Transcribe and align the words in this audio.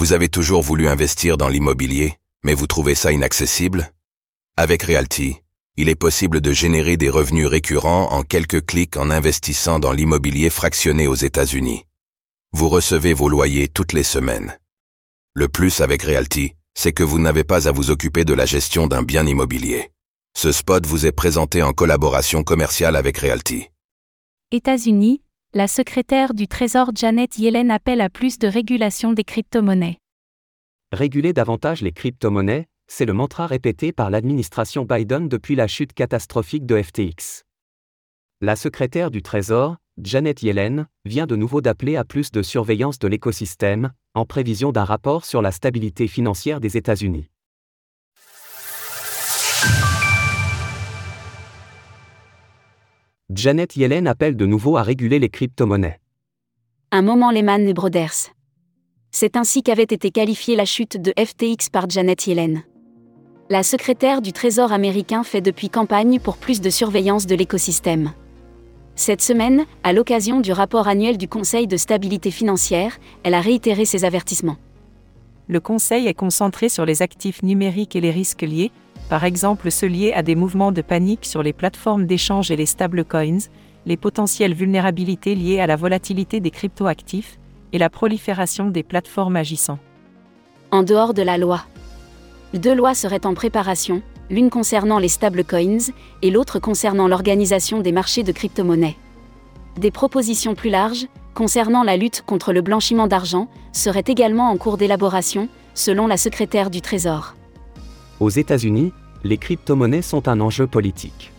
Vous 0.00 0.14
avez 0.14 0.30
toujours 0.30 0.62
voulu 0.62 0.88
investir 0.88 1.36
dans 1.36 1.50
l'immobilier, 1.50 2.14
mais 2.42 2.54
vous 2.54 2.66
trouvez 2.66 2.94
ça 2.94 3.12
inaccessible? 3.12 3.92
Avec 4.56 4.84
Realty, 4.84 5.36
il 5.76 5.90
est 5.90 5.94
possible 5.94 6.40
de 6.40 6.52
générer 6.52 6.96
des 6.96 7.10
revenus 7.10 7.46
récurrents 7.46 8.10
en 8.10 8.22
quelques 8.22 8.64
clics 8.64 8.96
en 8.96 9.10
investissant 9.10 9.78
dans 9.78 9.92
l'immobilier 9.92 10.48
fractionné 10.48 11.06
aux 11.06 11.14
États-Unis. 11.14 11.84
Vous 12.52 12.70
recevez 12.70 13.12
vos 13.12 13.28
loyers 13.28 13.68
toutes 13.68 13.92
les 13.92 14.02
semaines. 14.02 14.58
Le 15.34 15.48
plus 15.48 15.82
avec 15.82 16.04
Realty, 16.04 16.54
c'est 16.72 16.94
que 16.94 17.02
vous 17.02 17.18
n'avez 17.18 17.44
pas 17.44 17.68
à 17.68 17.72
vous 17.72 17.90
occuper 17.90 18.24
de 18.24 18.32
la 18.32 18.46
gestion 18.46 18.86
d'un 18.86 19.02
bien 19.02 19.26
immobilier. 19.26 19.90
Ce 20.34 20.50
spot 20.50 20.86
vous 20.86 21.04
est 21.04 21.12
présenté 21.12 21.62
en 21.62 21.74
collaboration 21.74 22.42
commerciale 22.42 22.96
avec 22.96 23.18
Realty. 23.18 23.68
États-Unis, 24.50 25.20
la 25.52 25.66
secrétaire 25.66 26.32
du 26.32 26.46
Trésor 26.46 26.92
Janet 26.94 27.36
Yellen 27.36 27.72
appelle 27.72 28.00
à 28.00 28.08
plus 28.08 28.38
de 28.38 28.46
régulation 28.46 29.12
des 29.12 29.24
crypto-monnaies. 29.24 29.98
Réguler 30.92 31.32
davantage 31.32 31.82
les 31.82 31.90
crypto-monnaies, 31.90 32.68
c'est 32.86 33.04
le 33.04 33.14
mantra 33.14 33.48
répété 33.48 33.90
par 33.90 34.10
l'administration 34.10 34.84
Biden 34.84 35.28
depuis 35.28 35.56
la 35.56 35.66
chute 35.66 35.92
catastrophique 35.92 36.66
de 36.66 36.80
FTX. 36.80 37.42
La 38.40 38.54
secrétaire 38.54 39.10
du 39.10 39.22
Trésor, 39.22 39.78
Janet 40.00 40.40
Yellen, 40.40 40.86
vient 41.04 41.26
de 41.26 41.34
nouveau 41.34 41.60
d'appeler 41.60 41.96
à 41.96 42.04
plus 42.04 42.30
de 42.30 42.42
surveillance 42.42 43.00
de 43.00 43.08
l'écosystème, 43.08 43.90
en 44.14 44.26
prévision 44.26 44.70
d'un 44.70 44.84
rapport 44.84 45.24
sur 45.24 45.42
la 45.42 45.50
stabilité 45.50 46.06
financière 46.06 46.60
des 46.60 46.76
États-Unis. 46.76 47.28
Janet 53.32 53.76
Yellen 53.76 54.08
appelle 54.08 54.34
de 54.34 54.44
nouveau 54.44 54.76
à 54.76 54.82
réguler 54.82 55.20
les 55.20 55.28
crypto-monnaies. 55.28 56.00
Un 56.90 57.02
moment 57.02 57.30
Lehman 57.30 57.68
et 57.68 57.74
Brothers. 57.74 58.32
C'est 59.12 59.36
ainsi 59.36 59.62
qu'avait 59.62 59.84
été 59.84 60.10
qualifiée 60.10 60.56
la 60.56 60.64
chute 60.64 61.00
de 61.00 61.12
FTX 61.16 61.70
par 61.70 61.88
Janet 61.88 62.26
Yellen. 62.26 62.64
La 63.48 63.62
secrétaire 63.62 64.20
du 64.20 64.32
Trésor 64.32 64.72
américain 64.72 65.22
fait 65.22 65.40
depuis 65.40 65.70
campagne 65.70 66.18
pour 66.18 66.38
plus 66.38 66.60
de 66.60 66.70
surveillance 66.70 67.26
de 67.26 67.36
l'écosystème. 67.36 68.12
Cette 68.96 69.22
semaine, 69.22 69.64
à 69.84 69.92
l'occasion 69.92 70.40
du 70.40 70.50
rapport 70.50 70.88
annuel 70.88 71.16
du 71.16 71.28
Conseil 71.28 71.68
de 71.68 71.76
stabilité 71.76 72.32
financière, 72.32 72.98
elle 73.22 73.34
a 73.34 73.40
réitéré 73.40 73.84
ses 73.84 74.04
avertissements. 74.04 74.58
Le 75.46 75.60
Conseil 75.60 76.08
est 76.08 76.14
concentré 76.14 76.68
sur 76.68 76.84
les 76.84 77.00
actifs 77.00 77.44
numériques 77.44 77.94
et 77.94 78.00
les 78.00 78.10
risques 78.10 78.42
liés, 78.42 78.72
par 79.10 79.24
exemple 79.24 79.72
ceux 79.72 79.88
liés 79.88 80.12
à 80.14 80.22
des 80.22 80.36
mouvements 80.36 80.70
de 80.70 80.82
panique 80.82 81.26
sur 81.26 81.42
les 81.42 81.52
plateformes 81.52 82.06
d'échange 82.06 82.52
et 82.52 82.56
les 82.56 82.64
stablecoins, 82.64 83.40
les 83.84 83.96
potentielles 83.96 84.54
vulnérabilités 84.54 85.34
liées 85.34 85.58
à 85.58 85.66
la 85.66 85.74
volatilité 85.74 86.38
des 86.38 86.52
cryptoactifs, 86.52 87.40
et 87.72 87.78
la 87.78 87.90
prolifération 87.90 88.68
des 88.68 88.84
plateformes 88.84 89.34
agissant. 89.34 89.80
En 90.70 90.84
dehors 90.84 91.12
de 91.12 91.22
la 91.22 91.38
loi. 91.38 91.64
Deux 92.54 92.74
lois 92.74 92.94
seraient 92.94 93.26
en 93.26 93.34
préparation, 93.34 94.00
l'une 94.30 94.48
concernant 94.48 95.00
les 95.00 95.08
stablecoins 95.08 95.90
et 96.22 96.30
l'autre 96.30 96.60
concernant 96.60 97.08
l'organisation 97.08 97.80
des 97.80 97.92
marchés 97.92 98.22
de 98.22 98.30
crypto-monnaies. 98.30 98.96
Des 99.76 99.90
propositions 99.90 100.54
plus 100.54 100.70
larges, 100.70 101.06
concernant 101.34 101.82
la 101.82 101.96
lutte 101.96 102.22
contre 102.26 102.52
le 102.52 102.60
blanchiment 102.60 103.08
d'argent, 103.08 103.48
seraient 103.72 104.04
également 104.06 104.50
en 104.50 104.56
cours 104.56 104.76
d'élaboration, 104.76 105.48
selon 105.74 106.06
la 106.06 106.16
secrétaire 106.16 106.70
du 106.70 106.80
Trésor. 106.80 107.34
Aux 108.20 108.28
États-Unis, 108.28 108.92
les 109.24 109.38
crypto-monnaies 109.38 110.02
sont 110.02 110.28
un 110.28 110.40
enjeu 110.40 110.66
politique. 110.66 111.32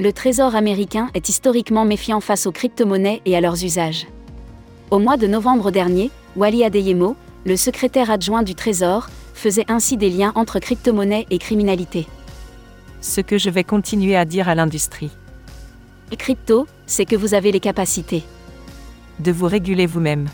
Le 0.00 0.10
Trésor 0.10 0.54
américain 0.54 1.10
est 1.12 1.28
historiquement 1.28 1.84
méfiant 1.84 2.20
face 2.20 2.46
aux 2.46 2.52
crypto-monnaies 2.52 3.20
et 3.26 3.36
à 3.36 3.42
leurs 3.42 3.62
usages. 3.62 4.06
Au 4.90 4.98
mois 4.98 5.18
de 5.18 5.26
novembre 5.26 5.70
dernier, 5.70 6.10
Wally 6.34 6.64
Adeyemo, 6.64 7.14
le 7.44 7.56
secrétaire 7.56 8.10
adjoint 8.10 8.42
du 8.42 8.54
Trésor, 8.54 9.10
faisait 9.34 9.70
ainsi 9.70 9.98
des 9.98 10.08
liens 10.08 10.32
entre 10.34 10.58
crypto-monnaies 10.58 11.26
et 11.28 11.38
criminalité. 11.38 12.06
Ce 13.02 13.20
que 13.20 13.36
je 13.36 13.50
vais 13.50 13.64
continuer 13.64 14.16
à 14.16 14.24
dire 14.24 14.48
à 14.48 14.54
l'industrie. 14.54 15.10
Crypto, 16.16 16.66
c'est 16.86 17.04
que 17.04 17.16
vous 17.16 17.34
avez 17.34 17.52
les 17.52 17.60
capacités. 17.60 18.22
De 19.20 19.30
vous 19.30 19.46
réguler 19.46 19.86
vous-même. 19.86 20.28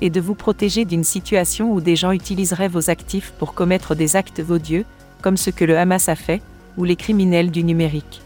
Et 0.00 0.10
de 0.10 0.20
vous 0.20 0.34
protéger 0.34 0.84
d'une 0.84 1.04
situation 1.04 1.72
où 1.72 1.80
des 1.80 1.96
gens 1.96 2.12
utiliseraient 2.12 2.68
vos 2.68 2.90
actifs 2.90 3.32
pour 3.38 3.54
commettre 3.54 3.94
des 3.94 4.16
actes 4.16 4.42
odieux, 4.48 4.84
comme 5.22 5.36
ce 5.36 5.50
que 5.50 5.64
le 5.64 5.78
Hamas 5.78 6.08
a 6.08 6.16
fait, 6.16 6.42
ou 6.76 6.84
les 6.84 6.96
criminels 6.96 7.50
du 7.50 7.64
numérique. 7.64 8.20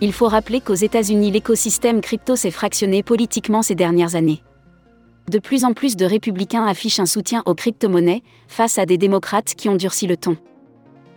Il 0.00 0.12
faut 0.12 0.28
rappeler 0.28 0.60
qu'aux 0.60 0.74
États-Unis, 0.74 1.30
l'écosystème 1.30 2.00
crypto 2.00 2.34
s'est 2.34 2.50
fractionné 2.50 3.02
politiquement 3.02 3.62
ces 3.62 3.74
dernières 3.74 4.14
années. 4.14 4.42
De 5.30 5.38
plus 5.38 5.64
en 5.64 5.74
plus 5.74 5.94
de 5.94 6.06
républicains 6.06 6.66
affichent 6.66 7.00
un 7.00 7.06
soutien 7.06 7.42
aux 7.44 7.54
crypto-monnaies 7.54 8.22
face 8.48 8.78
à 8.78 8.86
des 8.86 8.98
démocrates 8.98 9.54
qui 9.54 9.68
ont 9.68 9.76
durci 9.76 10.06
le 10.06 10.16
ton. 10.16 10.36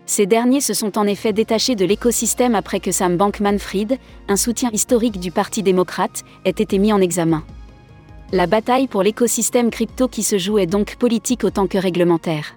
Ces 0.05 0.25
derniers 0.25 0.59
se 0.59 0.73
sont 0.73 0.97
en 0.97 1.07
effet 1.07 1.31
détachés 1.31 1.75
de 1.75 1.85
l'écosystème 1.85 2.55
après 2.55 2.81
que 2.81 2.91
Sam 2.91 3.15
Bankman-Fried, 3.15 3.97
un 4.27 4.35
soutien 4.35 4.69
historique 4.73 5.19
du 5.19 5.31
Parti 5.31 5.63
démocrate, 5.63 6.23
ait 6.43 6.49
été 6.49 6.77
mis 6.77 6.91
en 6.91 6.99
examen. 6.99 7.43
La 8.33 8.47
bataille 8.47 8.87
pour 8.87 9.03
l'écosystème 9.03 9.69
crypto 9.69 10.07
qui 10.07 10.23
se 10.23 10.39
joue 10.39 10.57
est 10.57 10.65
donc 10.65 10.95
politique 10.95 11.43
autant 11.43 11.67
que 11.67 11.77
réglementaire. 11.77 12.55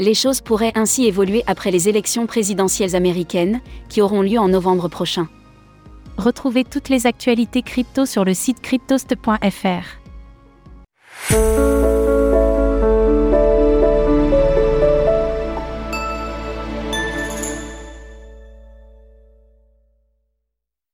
Les 0.00 0.14
choses 0.14 0.40
pourraient 0.40 0.72
ainsi 0.74 1.06
évoluer 1.06 1.44
après 1.46 1.70
les 1.70 1.88
élections 1.88 2.26
présidentielles 2.26 2.96
américaines, 2.96 3.60
qui 3.88 4.02
auront 4.02 4.20
lieu 4.20 4.40
en 4.40 4.48
novembre 4.48 4.88
prochain. 4.88 5.28
Retrouvez 6.16 6.64
toutes 6.64 6.88
les 6.88 7.06
actualités 7.06 7.62
crypto 7.62 8.04
sur 8.04 8.24
le 8.24 8.34
site 8.34 8.60
cryptost.fr. 8.62 10.00